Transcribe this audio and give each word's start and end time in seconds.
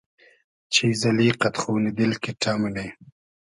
چیز 0.73 0.99
اللی 1.07 1.29
قئد 1.39 1.55
خونی 1.61 1.91
دیل 1.97 2.13
کیݖݖۂ 2.23 2.53
مونی 2.59 2.87